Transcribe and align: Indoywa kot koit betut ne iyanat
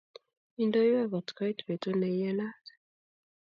Indoywa 0.61 1.03
kot 1.11 1.27
koit 1.37 1.59
betut 1.67 1.95
ne 1.99 2.07
iyanat 2.15 2.65